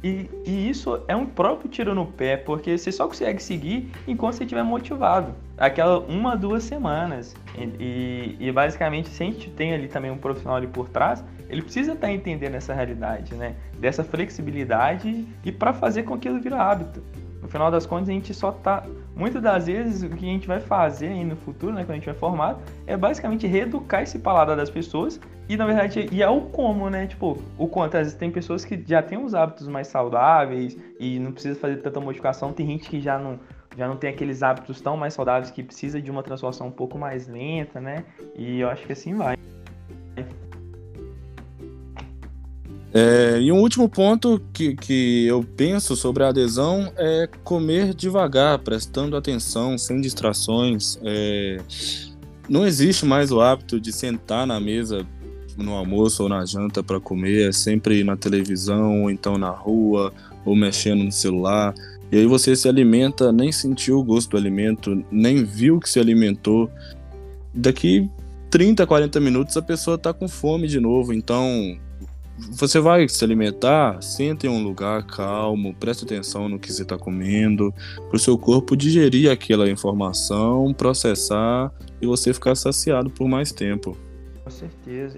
E, 0.04 0.30
e, 0.46 0.70
isso 0.70 1.02
é 1.08 1.16
um 1.16 1.26
próprio 1.26 1.70
tiro 1.70 1.96
no 1.96 2.06
pé, 2.06 2.36
porque 2.36 2.78
você 2.78 2.92
só 2.92 3.08
consegue 3.08 3.42
seguir 3.42 3.90
enquanto 4.06 4.34
você 4.34 4.44
estiver 4.44 4.64
motivado. 4.64 5.34
Aquela 5.58 6.00
uma, 6.00 6.36
duas 6.36 6.64
semanas. 6.64 7.34
E, 7.58 8.36
e, 8.38 8.52
basicamente, 8.52 9.08
se 9.08 9.24
a 9.24 9.26
gente 9.26 9.50
tem 9.52 9.74
ali 9.74 9.88
também 9.88 10.12
um 10.12 10.18
profissional 10.18 10.58
ali 10.58 10.68
por 10.68 10.90
trás, 10.90 11.24
ele 11.50 11.62
precisa 11.62 11.94
estar 11.94 12.12
entendendo 12.12 12.56
essa 12.56 12.74
realidade, 12.74 13.34
né? 13.36 13.56
Dessa 13.80 14.04
flexibilidade 14.04 15.26
e 15.46 15.52
para 15.52 15.72
fazer 15.72 16.04
com 16.04 16.18
que 16.18 16.28
aquilo 16.28 16.42
vira 16.42 16.58
hábito. 16.58 17.02
No 17.42 17.48
final 17.48 17.72
das 17.72 17.86
contas, 17.86 18.10
a 18.10 18.12
gente 18.12 18.34
só 18.34 18.52
tá. 18.52 18.86
Muitas 19.16 19.42
das 19.42 19.68
vezes, 19.68 20.02
o 20.02 20.10
que 20.10 20.26
a 20.26 20.30
gente 20.30 20.48
vai 20.48 20.60
fazer 20.60 21.08
aí 21.08 21.24
no 21.24 21.36
futuro, 21.36 21.72
né, 21.74 21.84
quando 21.84 21.92
a 21.92 21.96
gente 21.96 22.06
vai 22.06 22.16
formar, 22.16 22.60
é 22.88 22.98
basicamente 22.98 23.46
reeducar 23.46 24.02
esse 24.02 24.18
paladar 24.18 24.58
das 24.58 24.70
pessoas. 24.70 25.20
E 25.48 25.56
na 25.56 25.66
verdade, 25.66 26.10
e 26.12 26.24
é 26.24 26.30
o 26.30 26.42
como, 26.42 26.90
né? 26.90 27.06
Tipo, 27.06 27.38
o 27.58 27.68
quanto. 27.68 27.96
Às 27.96 28.04
vezes 28.04 28.14
tem 28.18 28.32
pessoas 28.32 28.64
que 28.66 28.82
já 28.88 29.02
têm 29.02 29.18
os 29.18 29.36
hábitos 29.36 29.68
mais 29.68 29.88
saudáveis 29.88 30.78
e 31.00 31.20
não 31.20 31.32
precisa 31.32 31.60
fazer 31.60 31.78
tanta 31.78 32.00
modificação. 32.00 32.54
Tem 32.54 32.66
gente 32.66 32.90
que 32.90 33.02
já 33.02 33.20
não, 33.20 33.40
já 33.78 33.88
não 33.88 33.98
tem 33.98 34.10
aqueles 34.10 34.42
hábitos 34.42 34.80
tão 34.82 34.96
mais 34.96 35.14
saudáveis 35.14 35.52
que 35.52 35.62
precisa 35.62 36.02
de 36.02 36.10
uma 36.10 36.24
transformação 36.24 36.68
um 36.68 36.72
pouco 36.72 36.98
mais 36.98 37.28
lenta, 37.28 37.80
né? 37.80 38.06
E 38.36 38.62
eu 38.62 38.70
acho 38.70 38.86
que 38.86 38.94
assim 38.94 39.14
vai. 39.14 39.36
É, 42.94 43.40
e 43.42 43.52
um 43.52 43.60
último 43.60 43.90
ponto 43.90 44.40
que, 44.54 44.76
que 44.76 45.26
eu 45.26 45.44
penso 45.58 45.96
sobre 45.96 46.24
a 46.24 46.30
adesão 46.30 46.94
é 46.96 47.28
comer 47.44 47.94
devagar, 47.96 48.60
prestando 48.60 49.18
atenção, 49.18 49.78
sem 49.80 50.00
distrações. 50.00 51.00
É, 51.04 51.58
não 52.48 52.68
existe 52.68 53.04
mais 53.04 53.32
o 53.32 53.42
hábito 53.42 53.80
de 53.80 53.92
sentar 53.92 54.46
na 54.46 54.60
mesa 54.60 55.06
no 55.58 55.74
almoço 55.74 56.24
ou 56.24 56.30
na 56.30 56.46
janta 56.46 56.84
para 56.84 57.00
comer, 57.00 57.50
é 57.50 57.52
sempre 57.52 58.04
na 58.04 58.16
televisão, 58.16 59.04
ou 59.04 59.10
então 59.10 59.38
na 59.38 59.50
rua, 59.50 60.14
ou 60.46 60.56
mexendo 60.56 61.04
no 61.04 61.12
celular. 61.12 61.74
E 62.12 62.18
aí 62.18 62.26
você 62.28 62.56
se 62.56 62.68
alimenta, 62.68 63.32
nem 63.32 63.52
sentiu 63.52 64.00
o 64.00 64.04
gosto 64.04 64.32
do 64.32 64.38
alimento, 64.38 65.04
nem 65.12 65.44
viu 65.44 65.80
que 65.80 65.90
se 65.90 66.00
alimentou. 66.00 66.70
Daqui 67.54 68.10
30, 68.52 68.86
40 68.86 69.20
minutos 69.20 69.58
a 69.58 69.62
pessoa 69.62 69.96
está 69.96 70.14
com 70.14 70.28
fome 70.28 70.68
de 70.68 70.80
novo. 70.80 71.14
Então, 71.14 71.76
você 72.52 72.80
vai 72.80 73.08
se 73.08 73.24
alimentar, 73.24 74.02
senta 74.02 74.48
em 74.48 74.50
um 74.50 74.64
lugar 74.64 75.04
calmo, 75.04 75.74
preste 75.76 76.06
atenção 76.06 76.48
no 76.50 76.60
que 76.60 76.72
você 76.72 76.84
está 76.84 76.98
comendo, 76.98 77.74
para 78.08 78.16
o 78.16 78.20
seu 78.20 78.38
corpo 78.38 78.76
digerir 78.76 79.32
aquela 79.32 79.70
informação, 79.70 80.74
processar 80.74 81.72
e 82.02 82.06
você 82.06 82.34
ficar 82.34 82.56
saciado 82.56 83.10
por 83.10 83.28
mais 83.28 83.52
tempo. 83.52 83.98
Com 84.44 84.50
certeza. 84.50 85.18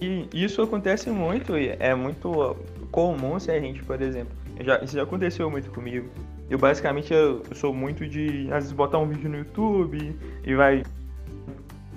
E, 0.00 0.28
e 0.32 0.44
isso 0.44 0.62
acontece 0.62 1.10
muito, 1.10 1.54
é 1.56 1.94
muito 1.94 2.56
comum 2.90 3.38
se 3.38 3.50
a 3.50 3.60
gente, 3.60 3.82
por 3.82 4.00
exemplo, 4.00 4.36
já, 4.60 4.82
isso 4.82 4.94
já 4.94 5.02
aconteceu 5.02 5.50
muito 5.50 5.70
comigo. 5.70 6.08
Eu 6.50 6.58
basicamente 6.58 7.12
eu 7.12 7.42
sou 7.54 7.74
muito 7.74 8.06
de 8.08 8.46
às 8.50 8.64
vezes 8.64 8.72
botar 8.72 8.98
um 8.98 9.06
vídeo 9.06 9.28
no 9.28 9.38
YouTube 9.38 10.16
e 10.44 10.54
vai 10.54 10.82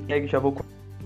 e 0.07 0.13
aí 0.13 0.27
já 0.27 0.39
vou 0.39 0.53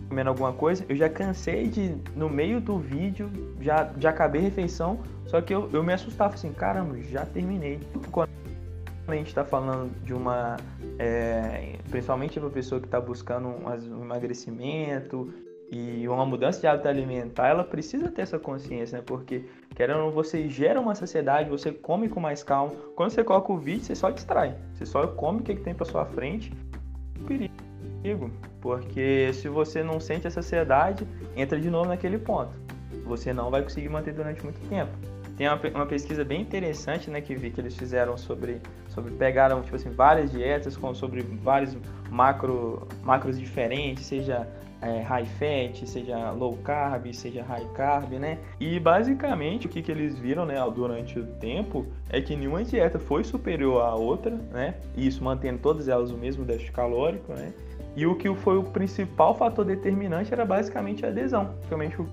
comendo 0.08 0.30
alguma 0.30 0.54
coisa. 0.54 0.86
Eu 0.88 0.96
já 0.96 1.10
cansei 1.10 1.68
de 1.68 1.96
no 2.16 2.30
meio 2.30 2.62
do 2.62 2.78
vídeo 2.78 3.30
já 3.60 3.92
já 3.98 4.10
acabei 4.10 4.42
a 4.42 4.44
refeição, 4.44 5.00
só 5.26 5.42
que 5.42 5.54
eu, 5.54 5.70
eu 5.74 5.84
me 5.84 5.94
assustava 5.94 6.34
assim, 6.34 6.52
caramba, 6.52 7.02
já 7.02 7.26
terminei. 7.26 7.80
Quando 8.12 8.30
a 9.08 9.16
gente 9.16 9.28
está 9.28 9.44
falando 9.44 9.92
de 10.04 10.14
uma, 10.14 10.58
é, 10.98 11.76
principalmente 11.90 12.40
para 12.40 12.50
pessoa 12.50 12.80
que 12.82 12.88
está 12.88 13.00
buscando 13.00 13.48
um, 13.48 14.00
um 14.00 14.04
emagrecimento 14.04 15.32
e 15.72 16.08
uma 16.08 16.26
mudança 16.26 16.60
de 16.60 16.68
hábito 16.68 16.88
alimentar, 16.88 17.48
ela 17.48 17.64
precisa 17.64 18.10
ter 18.10 18.22
essa 18.22 18.40
consciência, 18.40 18.98
né? 18.98 19.04
Porque, 19.06 19.46
querendo 19.76 20.00
ou 20.00 20.06
não, 20.06 20.12
você 20.12 20.48
gera 20.48 20.80
uma 20.80 20.96
saciedade, 20.96 21.50
você 21.50 21.72
come 21.72 22.08
com 22.08 22.20
mais 22.20 22.44
calma. 22.44 22.74
Quando 22.96 23.12
você 23.12 23.24
coloca 23.24 23.52
o 23.52 23.58
vídeo, 23.58 23.84
você 23.84 23.96
só 23.96 24.10
distrai. 24.10 24.56
Você 24.74 24.86
só 24.86 25.08
come 25.08 25.42
o 25.42 25.44
que, 25.44 25.56
que 25.56 25.62
tem 25.62 25.74
para 25.74 25.86
sua 25.86 26.06
frente. 26.06 26.54
Perigo. 27.28 27.54
Porque 28.62 29.32
se 29.34 29.48
você 29.48 29.84
não 29.84 30.00
sente 30.00 30.28
essa 30.28 30.42
saciedade, 30.42 31.08
entra 31.36 31.60
de 31.60 31.70
novo 31.70 31.90
naquele 31.90 32.18
ponto. 32.18 32.54
Você 33.06 33.34
não 33.34 33.50
vai 33.50 33.62
conseguir 33.62 33.90
manter 33.90 34.14
durante 34.14 34.44
muito 34.44 34.60
tempo. 34.68 34.92
Tem 35.38 35.48
uma, 35.48 35.60
uma 35.74 35.86
pesquisa 35.86 36.24
bem 36.24 36.42
interessante, 36.42 37.10
né, 37.10 37.20
que 37.20 37.36
vi 37.36 37.52
que 37.52 37.60
eles 37.60 37.76
fizeram 37.76 38.18
sobre, 38.18 38.62
sobre 38.90 39.12
pegaram 39.12 39.62
tipo 39.62 39.76
assim 39.76 39.90
várias 39.90 40.32
dietas 40.32 40.78
com 40.78 40.94
sobre 40.94 41.22
vários 41.22 41.78
macro 42.10 42.88
macros 43.04 43.38
diferentes, 43.38 44.06
seja 44.06 44.48
é, 44.82 45.02
high 45.02 45.26
fat, 45.26 45.86
seja 45.86 46.32
low 46.32 46.56
carb, 46.58 47.12
seja 47.14 47.44
high 47.44 47.68
carb, 47.74 48.14
né? 48.14 48.38
E 48.60 48.80
basicamente 48.80 49.66
o 49.66 49.70
que, 49.70 49.82
que 49.82 49.92
eles 49.92 50.18
viram, 50.18 50.46
né, 50.46 50.56
durante 50.74 51.20
o 51.20 51.26
tempo 51.26 51.86
é 52.10 52.22
que 52.22 52.36
nenhuma 52.36 52.64
dieta 52.64 53.00
foi 53.00 53.24
superior 53.24 53.82
à 53.82 53.96
outra, 53.96 54.32
né? 54.52 54.76
Isso 54.96 55.24
mantendo 55.24 55.60
todas 55.60 55.88
elas 55.88 56.12
o 56.12 56.18
mesmo 56.18 56.46
déficit 56.46 56.72
calórico, 56.72 57.34
né? 57.34 57.52
E 57.96 58.06
o 58.06 58.16
que 58.16 58.34
foi 58.36 58.58
o 58.58 58.64
principal 58.64 59.36
fator 59.36 59.64
determinante 59.64 60.34
era 60.34 60.46
basicamente 60.46 61.06
a 61.06 61.10
adesão, 61.10 61.56
realmente 61.70 62.02
o 62.02 62.08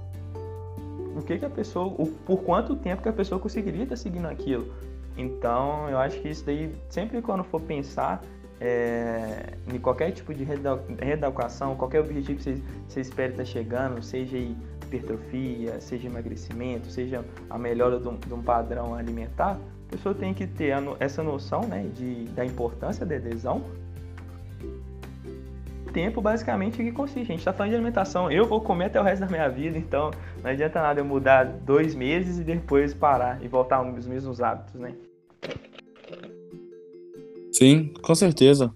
o 1.14 1.22
que, 1.22 1.38
que 1.38 1.44
a 1.44 1.50
pessoa, 1.50 1.94
o, 1.98 2.06
por 2.06 2.42
quanto 2.42 2.74
tempo 2.76 3.02
que 3.02 3.08
a 3.08 3.12
pessoa 3.12 3.40
conseguiria 3.40 3.82
estar 3.82 3.96
seguindo 3.96 4.26
aquilo. 4.26 4.72
Então, 5.16 5.88
eu 5.90 5.98
acho 5.98 6.20
que 6.20 6.28
isso 6.28 6.44
daí, 6.44 6.74
sempre 6.88 7.20
quando 7.20 7.44
for 7.44 7.60
pensar 7.60 8.22
é, 8.60 9.54
em 9.72 9.78
qualquer 9.78 10.10
tipo 10.12 10.32
de 10.32 10.44
reeducação, 10.44 11.76
qualquer 11.76 12.00
objetivo 12.00 12.38
que 12.38 12.44
você, 12.44 12.62
você 12.88 13.00
espere 13.00 13.32
estar 13.32 13.44
chegando, 13.44 14.02
seja 14.02 14.38
hipertrofia, 14.38 15.80
seja 15.80 16.06
emagrecimento, 16.08 16.86
seja 16.90 17.24
a 17.50 17.58
melhora 17.58 17.98
de 17.98 18.08
um, 18.08 18.16
de 18.16 18.32
um 18.32 18.42
padrão 18.42 18.94
alimentar, 18.94 19.58
a 19.88 19.92
pessoa 19.92 20.14
tem 20.14 20.32
que 20.32 20.46
ter 20.46 20.72
essa 20.98 21.22
noção 21.22 21.62
né, 21.66 21.90
de, 21.94 22.24
da 22.30 22.44
importância 22.44 23.04
da 23.04 23.16
adesão 23.16 23.62
tempo 25.92 26.20
basicamente 26.20 26.78
que 26.78 26.90
consiste. 26.90 27.20
A 27.20 27.24
gente 27.24 27.38
está 27.38 27.52
falando 27.52 27.70
de 27.70 27.76
alimentação. 27.76 28.30
Eu 28.30 28.46
vou 28.46 28.60
comer 28.60 28.86
até 28.86 29.00
o 29.00 29.04
resto 29.04 29.20
da 29.20 29.26
minha 29.26 29.48
vida, 29.48 29.78
então 29.78 30.10
não 30.42 30.50
adianta 30.50 30.80
nada 30.80 31.00
eu 31.00 31.04
mudar 31.04 31.44
dois 31.44 31.94
meses 31.94 32.38
e 32.38 32.44
depois 32.44 32.94
parar 32.94 33.42
e 33.42 33.48
voltar 33.48 33.76
aos 33.76 34.06
mesmos 34.06 34.40
hábitos, 34.40 34.80
né? 34.80 34.94
Sim, 37.52 37.92
com 38.02 38.14
certeza. 38.14 38.72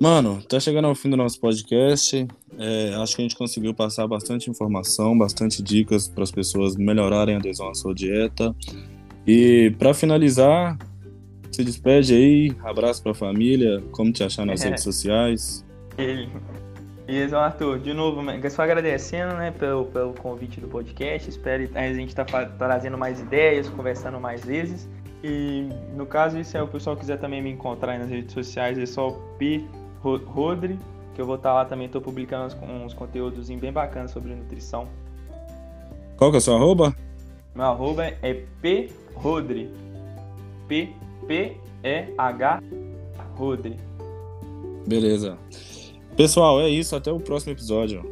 Mano, 0.00 0.42
tá 0.42 0.60
chegando 0.60 0.86
ao 0.86 0.94
fim 0.94 1.10
do 1.10 1.16
nosso 1.16 1.40
podcast. 1.40 2.26
É, 2.58 2.94
acho 2.94 3.16
que 3.16 3.22
a 3.22 3.24
gente 3.24 3.36
conseguiu 3.36 3.74
passar 3.74 4.06
bastante 4.06 4.50
informação, 4.50 5.16
bastante 5.16 5.62
dicas 5.62 6.08
para 6.08 6.22
as 6.22 6.30
pessoas 6.30 6.76
melhorarem 6.76 7.34
a 7.34 7.38
adesão 7.38 7.68
à 7.68 7.74
sua 7.74 7.94
dieta. 7.94 8.54
E 9.26 9.74
para 9.78 9.92
finalizar, 9.92 10.78
se 11.50 11.64
despede 11.64 12.14
aí, 12.14 12.52
abraço 12.62 13.02
para 13.02 13.12
a 13.12 13.14
família, 13.14 13.82
como 13.90 14.12
te 14.12 14.22
achar 14.22 14.46
nas 14.46 14.62
é. 14.62 14.68
redes 14.70 14.84
sociais. 14.84 15.64
Ele. 15.98 16.30
E 17.08 17.22
Arthur, 17.34 17.78
de 17.78 17.94
novo, 17.94 18.20
só 18.50 18.62
agradecendo 18.62 19.34
né, 19.34 19.50
pelo, 19.50 19.86
pelo 19.86 20.12
convite 20.12 20.60
do 20.60 20.68
podcast. 20.68 21.28
Espero 21.28 21.68
a 21.74 21.92
gente 21.92 22.10
estar 22.10 22.24
tá 22.24 22.44
trazendo 22.44 22.98
mais 22.98 23.18
ideias, 23.18 23.68
conversando 23.68 24.20
mais 24.20 24.44
vezes. 24.44 24.88
E 25.24 25.68
no 25.96 26.06
caso, 26.06 26.42
se 26.44 26.58
o 26.60 26.68
pessoal 26.68 26.96
quiser 26.96 27.18
também 27.18 27.42
me 27.42 27.50
encontrar 27.50 27.98
nas 27.98 28.10
redes 28.10 28.32
sociais, 28.32 28.78
é 28.78 28.86
só 28.86 29.10
P 29.38 29.64
Rodri, 30.02 30.78
que 31.14 31.20
eu 31.20 31.26
vou 31.26 31.36
estar 31.36 31.48
tá 31.48 31.54
lá 31.54 31.64
também, 31.64 31.86
estou 31.86 32.00
publicando 32.00 32.46
uns, 32.46 32.84
uns 32.84 32.94
conteúdos 32.94 33.48
bem 33.48 33.72
bacanas 33.72 34.10
sobre 34.10 34.34
nutrição. 34.34 34.86
Qual 36.16 36.30
que 36.30 36.36
é 36.36 36.38
o 36.38 36.42
seu 36.42 36.56
arroba? 36.56 36.94
Meu 37.54 37.64
arroba 37.64 38.04
é 38.04 38.42
P 38.60 38.90
Rodri. 39.14 39.72
P 40.68 40.90
P 41.26 41.56
E 41.82 42.14
H 42.18 42.62
Rodri. 43.34 43.76
Beleza. 44.86 45.38
Pessoal, 46.18 46.60
é 46.60 46.68
isso. 46.68 46.96
Até 46.96 47.12
o 47.12 47.20
próximo 47.20 47.52
episódio. 47.52 48.02